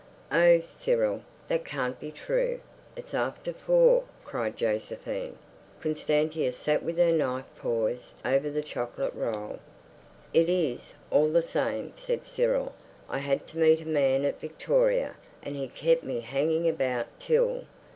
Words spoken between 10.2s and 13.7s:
"It is, all the same," said Cyril. "I had to